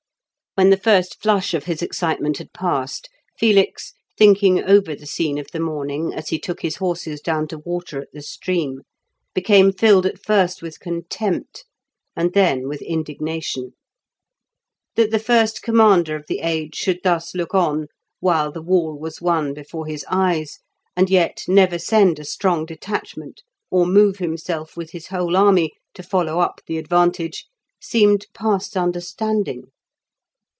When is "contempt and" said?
10.81-12.33